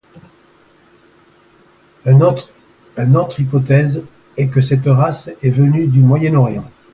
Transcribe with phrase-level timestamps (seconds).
[2.07, 2.49] Un autre
[3.39, 4.01] hypothèse
[4.35, 6.65] est que cette race est venue du Moyen-Orient.